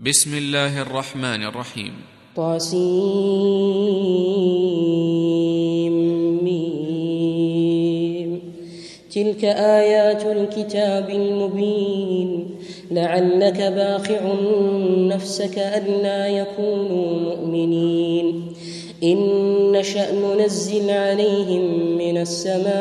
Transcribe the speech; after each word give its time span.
بسم 0.00 0.34
الله 0.34 0.82
الرحمن 0.82 1.42
الرحيم. 1.42 1.92
طاسيم. 2.36 2.74
تلك 9.14 9.44
آيات 9.44 10.26
الكتاب 10.26 11.10
المبين. 11.10 12.50
لعلك 12.90 13.62
باخع 13.62 14.34
نفسك 14.98 15.58
ألا 15.58 16.26
يكونوا 16.26 17.20
مؤمنين. 17.20 18.42
إن 19.04 19.18
نشأ 19.72 20.12
ننزل 20.12 20.90
عليهم 20.90 21.96
من 21.98 22.16
السماء 22.16 22.74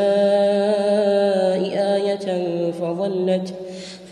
آية 1.95 2.71
فظلت 2.71 3.54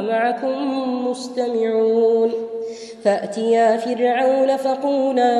معكم 0.00 1.08
مستمعون. 1.08 2.32
فأتيا 3.04 3.76
فرعون 3.76 4.56
فقولا 4.56 5.38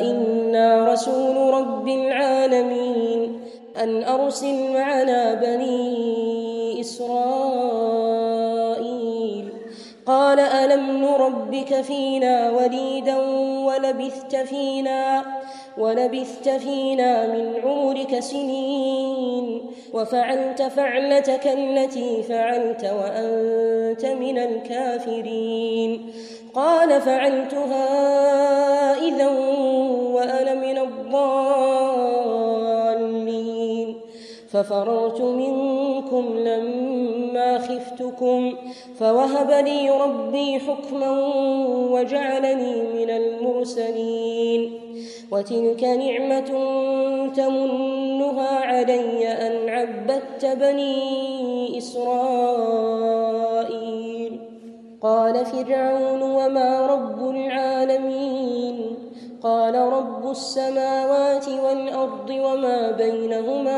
إنا 0.00 0.92
رسول 0.92 1.54
رب 1.54 1.88
العالمين 1.88 3.40
أن 3.82 4.02
أرسل 4.04 4.72
معنا 4.72 5.34
بني 5.34 6.80
إسرائيل 6.80 7.97
قال 10.08 10.40
ألم 10.40 11.04
نربك 11.04 11.80
فينا 11.80 12.50
وليدا 12.50 13.16
ولبثت 13.66 14.36
فينا 14.36 15.24
ولبثت 15.78 16.48
فينا 16.48 17.26
من 17.26 17.60
عمرك 17.64 18.20
سنين 18.20 19.60
وفعلت 19.94 20.62
فعلتك 20.62 21.46
التي 21.46 22.22
فعلت 22.22 22.84
وأنت 22.84 24.06
من 24.06 24.38
الكافرين 24.38 26.12
قال 26.54 27.00
فعلتها 27.00 27.88
إذا 29.08 29.28
وأنا 30.12 30.54
من 30.54 30.78
الضالين 30.78 31.68
ففررت 34.52 35.20
منكم 35.20 36.38
لما 36.38 36.97
خفتكم 37.58 38.54
فوهب 38.98 39.50
لي 39.50 39.90
ربي 39.90 40.58
حكما 40.58 41.10
وجعلني 41.90 42.82
من 42.82 43.10
المرسلين 43.10 44.80
وتلك 45.30 45.84
نعمة 45.84 46.50
تمنها 47.36 48.58
علي 48.58 49.28
أن 49.28 49.68
عبدت 49.68 50.46
بني 50.46 51.78
إسرائيل. 51.78 53.18
قال 55.02 55.46
فرعون 55.46 56.22
وما 56.22 56.86
رب 56.86 57.30
العالمين؟ 57.30 58.98
قال 59.42 59.74
رب 59.74 60.30
السماوات 60.30 61.48
والأرض 61.48 62.30
وما 62.30 62.90
بينهما 62.90 63.77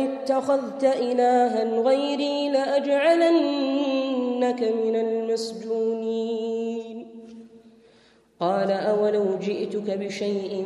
اتخذت 0.21 0.83
إلها 0.83 1.81
غيري 1.81 2.49
لأجعلنك 2.49 4.61
من 4.85 4.95
المسجونين. 4.95 7.07
قال 8.39 8.71
أولو 8.71 9.25
جئتك 9.41 9.97
بشيء 9.97 10.65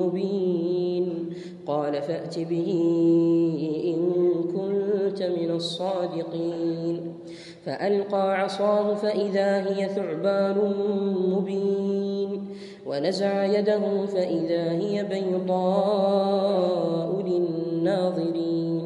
مبين؟ 0.00 1.34
قال 1.66 2.02
فأت 2.02 2.38
به 2.38 2.72
إن 3.84 4.12
كنت 4.42 5.22
من 5.22 5.50
الصادقين. 5.50 7.14
فألقى 7.66 8.40
عصاه 8.40 8.94
فإذا 8.94 9.70
هي 9.70 9.88
ثعبان 9.88 10.74
مبين. 11.32 12.48
ونزع 12.86 13.44
يده 13.44 14.06
فإذا 14.06 14.72
هي 14.72 15.04
بيضاء 15.04 17.22
للناظرين. 17.26 18.85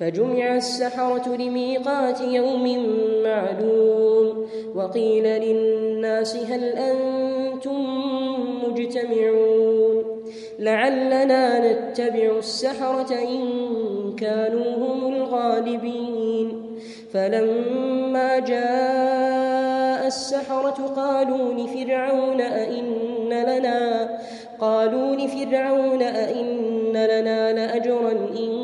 فجمع 0.00 0.56
السحرة 0.56 1.36
لميقات 1.36 2.20
يوم 2.20 2.64
معلوم 3.24 4.46
وقيل 4.74 5.24
للناس 5.24 6.36
هل 6.36 6.64
أنتم 6.64 7.86
مجتمعون 8.64 10.04
لعلنا 10.58 11.72
نتبع 11.72 12.38
السحرة 12.38 13.14
إن 13.14 14.16
كانوا 14.16 14.76
هم 14.76 15.14
الغالبين 15.14 16.62
فلما 17.12 18.38
جاء 18.38 20.06
السحرة 20.06 20.92
قالوا 20.96 21.54
لفرعون 21.54 22.40
أئن 22.40 23.28
لنا 23.28 24.18
قالوا 24.58 25.16
لفرعون 25.16 26.02
أئن 26.02 26.92
لنا 26.92 27.52
لأجرا 27.52 28.10
إن 28.10 28.63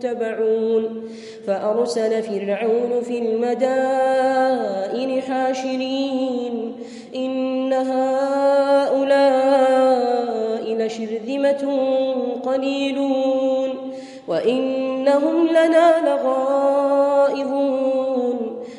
متبعون 0.00 1.02
فأرسل 1.46 2.22
فرعون 2.22 3.00
في 3.02 3.18
المدائن 3.18 5.22
حاشرين 5.22 6.76
إن 7.14 7.72
هؤلاء 7.72 9.04
لشرذمة 10.74 11.78
قليلون 12.44 13.68
وإنهم 14.28 15.46
لنا 15.46 16.08
لغائظون 16.08 17.50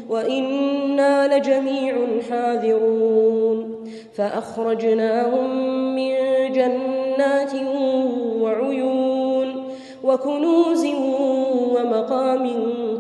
وإنا 0.10 1.38
لجميع 1.38 1.96
حاذرون 2.30 3.86
فأخرجناهم 4.14 5.56
من 5.96 6.16
جنات 6.52 7.54
وعيون 8.42 9.11
وكنوز 10.04 10.86
ومقام 11.76 12.50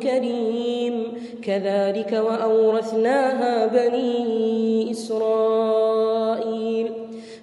كريم 0.03 1.13
كذلك 1.43 2.11
وأورثناها 2.13 3.65
بني 3.67 4.91
إسرائيل 4.91 6.21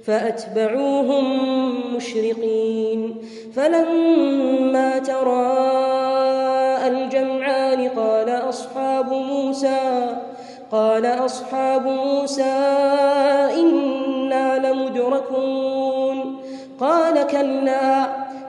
فأتبعوهم 0.04 1.24
مشرقين 1.96 3.16
فلما 3.54 4.98
تراءى 4.98 6.88
الجمعان 6.88 7.88
قال 7.88 8.30
أصحاب 8.30 9.12
موسى 9.12 10.16
قال 10.72 11.06
أصحاب 11.06 11.86
موسى 11.86 12.56
إنا 13.58 14.68
لمدركون 14.68 16.36
قال 16.80 17.26
كلا 17.26 18.07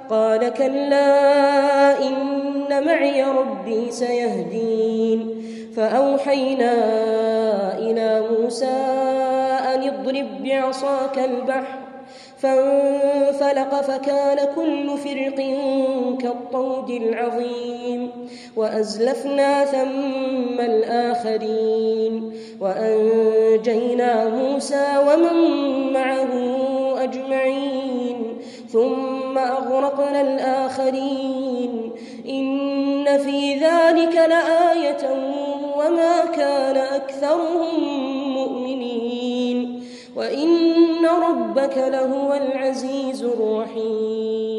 قال 0.10 0.54
كلا 0.54 2.08
إن 2.08 2.86
معي 2.86 3.24
ربي 3.24 3.92
سيهدين. 3.92 5.44
فأوحينا 5.76 6.74
إلى 7.78 8.24
موسى 8.32 8.66
أن 9.76 9.84
اضرب 9.84 10.44
بعصاك 10.44 11.20
البحر 11.20 11.80
فانفلق 12.38 13.82
فكان 13.82 14.38
كل 14.56 14.98
فرق 14.98 15.36
كالطود 16.22 16.90
العظيم. 16.90 18.12
وأزلفنا 18.56 19.66
ثم 19.66 20.60
الآخرين. 20.60 22.34
وأنجينا 22.62 24.30
موسى 24.30 24.88
ومن 25.08 25.36
معه 25.94 26.34
أجمعين. 27.04 28.38
ثم 29.30 29.38
أغرقنا 29.38 30.22
الآخرين. 30.22 31.92
إن 32.30 33.18
في 33.18 33.54
ذلك 33.54 34.16
لآية 34.16 35.10
وما 35.78 36.26
كان 36.36 36.78
أكثرهم 36.78 37.80
مؤمنين. 38.34 39.84
وإن 40.16 41.06
ربك 41.06 41.78
لهو 41.78 42.34
العزيز 42.34 43.24
الرحيم. 43.24 44.59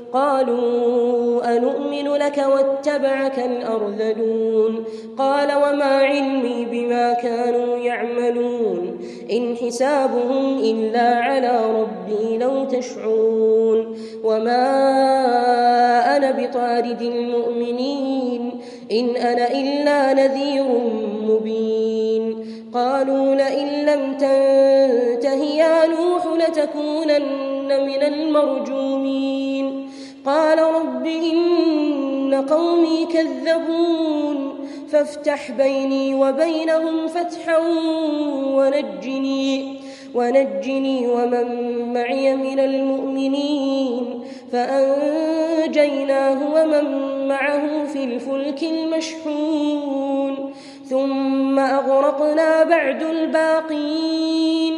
قالوا 0.13 1.57
أنؤمن 1.57 2.07
لك 2.07 2.37
واتبعك 2.37 3.39
الأرذلون 3.39 4.83
قال 5.17 5.47
وما 5.47 5.97
علمي 5.97 6.65
بما 6.71 7.13
كانوا 7.13 7.77
يعملون 7.77 8.99
إن 9.31 9.55
حسابهم 9.55 10.57
إلا 10.57 11.15
على 11.15 11.59
ربي 11.81 12.37
لو 12.37 12.63
تشعرون 12.63 13.97
وما 14.23 14.67
أنا 16.17 16.31
بطارد 16.31 17.01
المؤمنين 17.01 18.61
إن 18.91 19.09
أنا 19.15 19.51
إلا 19.51 20.13
نذير 20.13 20.65
مبين 21.27 22.45
قالوا 22.73 23.35
لئن 23.35 23.85
لم 23.85 24.17
تنته 24.17 25.43
يا 25.43 25.87
نوح 25.87 26.25
لتكونن 26.37 27.85
من 27.85 28.03
المرجومين 28.03 29.50
قال 30.25 30.59
رب 30.59 31.05
إن 31.05 32.45
قومي 32.49 33.05
كذبون 33.13 34.67
فافتح 34.91 35.51
بيني 35.51 36.15
وبينهم 36.15 37.07
فتحا 37.07 37.57
ونجني 38.55 39.75
ونجني 40.15 41.07
ومن 41.07 41.45
معي 41.93 42.35
من 42.35 42.59
المؤمنين 42.59 44.23
فأنجيناه 44.51 46.37
ومن 46.55 47.27
معه 47.27 47.85
في 47.85 48.03
الفلك 48.03 48.63
المشحون 48.63 50.53
ثم 50.85 51.59
أغرقنا 51.59 52.63
بعد 52.63 53.03
الباقين 53.03 54.77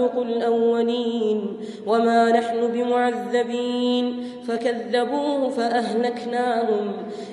إلا 0.00 0.08
خلق 0.08 0.18
الأولين 0.18 1.56
وما 1.86 2.30
نحن 2.30 2.72
بمعذبين 2.72 4.24
فكذبوه 4.48 5.48
فأهلكناهم 5.48 6.92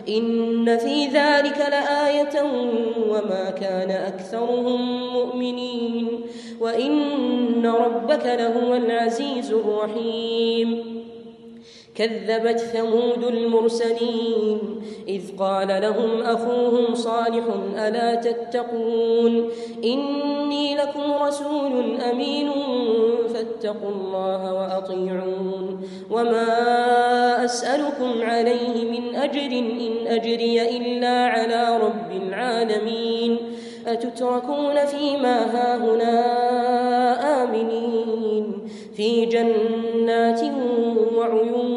إن 0.09 0.77
في 0.77 1.05
ذلك 1.05 1.57
لآية 1.57 2.43
وما 3.09 3.49
كان 3.49 3.91
أكثرهم 3.91 5.13
مؤمنين 5.13 6.21
وإن 6.59 7.65
ربك 7.65 8.25
لهو 8.25 8.75
العزيز 8.75 9.53
الرحيم 9.53 10.96
كذبت 11.97 12.59
ثمود 12.59 13.23
المرسلين 13.23 14.81
إذ 15.07 15.21
قال 15.39 15.67
لهم 15.67 16.21
أخوهم 16.21 16.95
صالح 16.95 17.43
ألا 17.77 18.15
تتقون 18.15 19.49
إني 19.83 20.75
لكم 20.75 21.13
رسول 21.21 22.01
أمين 22.01 22.49
فاتقوا 23.33 23.89
الله 23.89 24.53
وأطيعون 24.53 25.81
وما 26.11 27.45
أسألكم 27.45 28.21
عليه 28.21 28.99
من 28.99 29.15
أجر 29.15 29.51
إن 29.59 30.07
أجري 30.07 30.77
إلا 30.77 31.25
على 31.25 31.77
رب 31.77 32.11
العالمين 32.23 33.37
أتتركون 33.87 34.85
فيما 34.85 35.37
هاهنا 35.55 36.13
آمنين 37.43 38.67
في 38.95 39.25
جنات 39.25 40.41
وعيون 41.15 41.76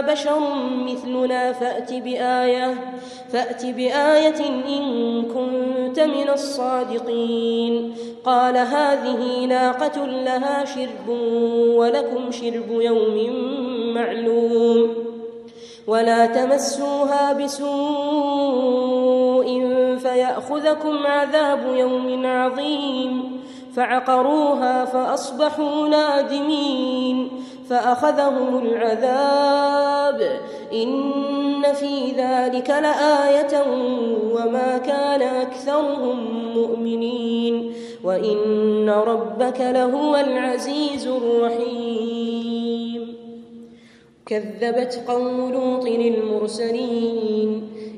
بشر 0.00 0.40
مثلنا 0.86 1.52
فأت 1.52 1.92
بآية 1.92 2.74
فأت 3.32 3.66
بآية 3.66 4.48
إن 4.68 5.22
كنت 5.22 6.00
من 6.00 6.28
الصادقين. 6.28 7.94
قال 8.24 8.56
هذه 8.56 9.44
ناقة 9.44 10.06
لها 10.06 10.64
شرب 10.64 11.08
ولكم 11.76 12.30
شرب 12.30 12.70
يوم 12.70 13.34
معلوم. 13.94 14.94
ولا 15.86 16.26
تمسوها 16.26 17.32
بسوء 17.32 17.70
فيأخذكم 20.02 21.06
عذاب 21.06 21.74
يوم 21.74 22.26
عظيم. 22.26 23.40
فعقروها 23.76 24.84
فأصبحوا 24.84 25.88
نادمين. 25.88 27.30
فأخذهم 27.70 28.66
العذاب. 28.66 30.40
إن 30.72 31.72
في 31.72 32.10
ذلك 32.10 32.70
لآية 32.70 33.64
وما 34.34 34.78
كان 34.78 35.22
أكثرهم 35.22 36.16
مؤمنين. 36.54 37.72
وإن 38.04 38.90
ربك 38.90 39.60
لهو 39.60 40.16
العزيز 40.16 41.06
الرحيم. 41.06 43.14
كذبت 44.26 45.04
قوم 45.08 45.52
لوط 45.52 45.86
المرسلين 45.86 47.69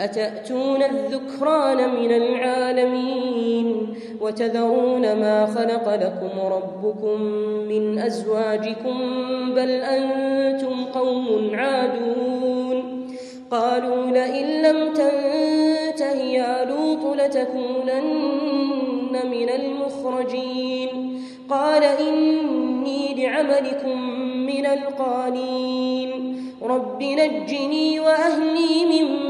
أتأتون 0.00 0.82
الذكران 0.82 1.94
من 1.94 2.12
العالمين 2.12 3.94
وتذرون 4.20 5.02
ما 5.02 5.46
خلق 5.46 5.94
لكم 5.94 6.40
ربكم 6.40 7.22
من 7.68 7.98
أزواجكم 7.98 8.96
بل 9.54 9.70
أنتم 9.70 10.84
قوم 10.84 11.50
عادون 11.54 13.06
قالوا 13.50 14.10
لئن 14.10 14.62
لم 14.62 14.94
تنته 14.94 16.22
يا 16.22 16.64
لوط 16.64 17.16
لتكونن 17.16 18.10
من 19.30 19.48
المخرجين 19.48 21.20
قال 21.50 21.84
إني 21.84 23.24
لعملكم 23.26 24.10
من 24.46 24.66
القالين 24.66 26.36
رب 26.62 27.02
نجني 27.02 28.00
وأهلي 28.00 28.84
مما 28.86 29.29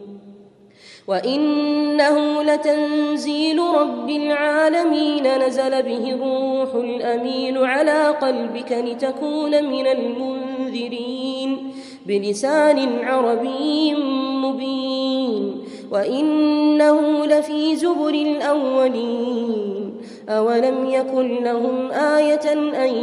وإنه 1.11 2.43
لتنزيل 2.43 3.59
رب 3.59 4.09
العالمين 4.09 5.37
نزل 5.47 5.83
به 5.83 6.13
الروح 6.13 6.75
الأمين 6.75 7.57
على 7.57 8.07
قلبك 8.07 8.71
لتكون 8.71 9.63
من 9.63 9.87
المنذرين 9.87 11.73
بلسان 12.05 12.99
عربي 13.03 13.95
مبين 14.43 15.63
وإنه 15.91 17.25
لفي 17.25 17.75
زبر 17.75 18.09
الأولين 18.13 19.91
أولم 20.29 20.89
يكن 20.89 21.43
لهم 21.43 21.91
آية 21.91 22.53
أن 22.53 22.93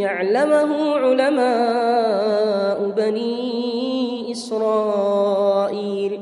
يعلمه 0.00 0.96
علماء 0.96 2.92
بني 2.96 4.32
إسرائيل 4.32 6.20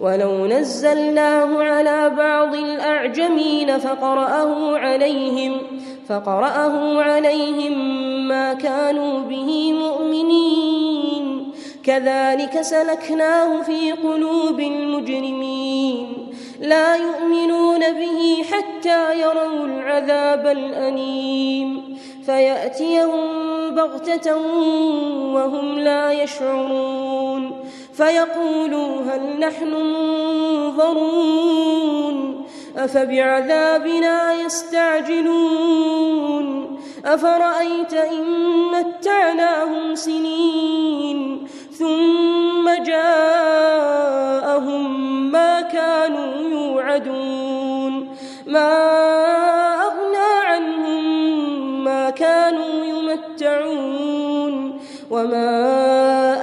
ولو 0.00 0.46
نزلناه 0.46 1.62
على 1.62 2.10
بعض 2.10 2.54
الأعجمين 2.54 3.78
فقرأه 3.78 4.78
عليهم 4.78 5.56
فقرأه 6.08 7.02
عليهم 7.02 7.78
ما 8.28 8.54
كانوا 8.54 9.18
به 9.18 9.72
مؤمنين. 9.72 11.52
كذلك 11.84 12.60
سلكناه 12.60 13.62
في 13.62 13.92
قلوب 13.92 14.60
المجرمين. 14.60 16.06
لا 16.60 16.96
يؤمنون 16.96 17.80
به 17.80 18.44
حتى 18.52 19.20
يروا 19.20 19.66
العذاب 19.66 20.46
الأليم. 20.46 21.98
فيأتيهم 22.26 23.20
بغتة 23.70 24.36
وهم 25.34 25.78
لا 25.78 26.12
يشعرون. 26.12 27.27
فيقولوا 27.98 29.02
هل 29.02 29.38
نحن 29.40 29.72
منظرون؟ 30.76 31.38
أفبعذابنا 32.76 34.32
يستعجلون؟ 34.32 35.68
أفرأيت 37.04 37.94
إن 37.94 38.24
متعناهم 38.70 39.94
سنين 39.94 41.48
ثم 41.72 42.70
جاءهم 42.86 44.82
ما 45.32 45.60
كانوا 45.60 46.34
يوعدون؟ 46.50 48.16
ما 48.46 48.74
أغنى 49.82 50.46
عنهم 50.46 51.04
ما 51.84 52.10
كانوا 52.10 52.84
يمتعون؟ 52.84 54.80
وما 55.10 56.17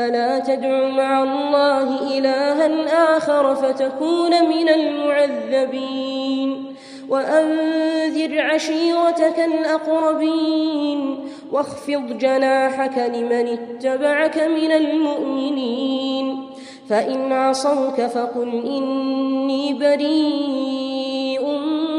فلا 0.00 0.38
تدع 0.38 0.88
مع 0.88 1.22
الله 1.22 2.18
إلها 2.18 3.16
آخر 3.16 3.54
فتكون 3.54 4.48
من 4.48 4.68
المعذبين. 4.68 6.74
وأنذر 7.08 8.40
عشيرتك 8.40 9.38
الأقربين. 9.38 11.20
واخفض 11.52 12.18
جناحك 12.18 12.98
لمن 12.98 13.32
اتبعك 13.32 14.38
من 14.38 14.72
المؤمنين. 14.72 16.46
فإن 16.88 17.32
عصوك 17.32 18.00
فقل 18.00 18.62
إني 18.66 19.74
بريء 19.74 21.58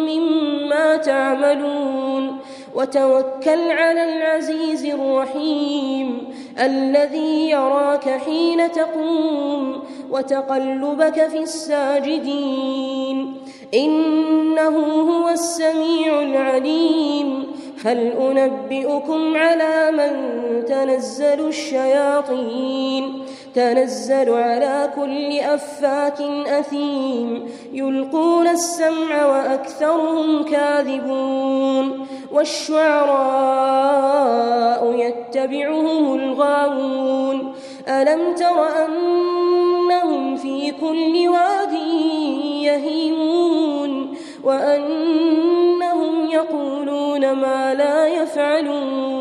مما 0.10 0.96
تعملون. 0.96 2.38
وتوكل 2.76 3.72
على 3.72 4.18
العزيز 4.18 4.86
الرحيم. 4.86 6.31
الذي 6.60 7.50
يراك 7.50 8.10
حين 8.10 8.72
تقوم 8.72 9.84
وتقلبك 10.12 11.28
في 11.28 11.40
الساجدين. 11.40 13.38
إنه 13.74 14.78
هو 14.80 15.30
السميع 15.30 16.22
العليم. 16.22 17.48
هل 17.86 17.98
أنبئكم 17.98 19.38
على 19.38 19.92
من 19.92 20.12
تنزل 20.66 21.48
الشياطين؟ 21.48 23.24
تنزل 23.56 24.34
على 24.34 24.90
كل 24.96 25.40
أفاك 25.40 26.22
أثيم 26.48 27.50
يلقون 27.74 28.48
السمع 28.48 29.26
وأكثرهم 29.26 30.44
كاذبون 30.44 32.08
والشعراء 32.32 33.72
يتبعهم 34.96 36.16
الغاوون 36.16 37.54
ألم 37.88 38.36
تر 38.36 38.86
أنهم 38.86 40.36
في 40.36 40.72
كل 40.72 41.28
واد 41.30 41.74
يهيمون 42.64 44.18
وأنهم 44.44 46.30
يقولون 46.32 47.32
ما 47.32 47.74
لا 47.74 48.08
يفعلون 48.08 49.21